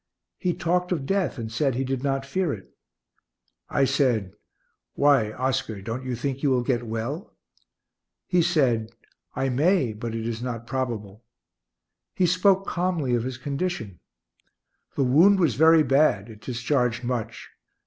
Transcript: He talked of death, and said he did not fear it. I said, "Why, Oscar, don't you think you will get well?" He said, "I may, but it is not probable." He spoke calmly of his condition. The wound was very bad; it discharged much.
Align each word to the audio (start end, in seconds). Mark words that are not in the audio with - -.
He 0.39 0.55
talked 0.55 0.91
of 0.91 1.05
death, 1.05 1.37
and 1.37 1.51
said 1.51 1.75
he 1.75 1.83
did 1.83 2.03
not 2.03 2.25
fear 2.25 2.51
it. 2.51 2.75
I 3.69 3.85
said, 3.85 4.33
"Why, 4.95 5.31
Oscar, 5.33 5.79
don't 5.79 6.03
you 6.03 6.15
think 6.15 6.41
you 6.41 6.49
will 6.49 6.63
get 6.63 6.87
well?" 6.87 7.35
He 8.25 8.41
said, 8.41 8.93
"I 9.35 9.49
may, 9.49 9.93
but 9.93 10.15
it 10.15 10.25
is 10.27 10.41
not 10.41 10.65
probable." 10.65 11.23
He 12.15 12.25
spoke 12.25 12.65
calmly 12.65 13.13
of 13.13 13.21
his 13.21 13.37
condition. 13.37 13.99
The 14.95 15.03
wound 15.03 15.39
was 15.39 15.53
very 15.53 15.83
bad; 15.83 16.31
it 16.31 16.41
discharged 16.41 17.03
much. 17.03 17.51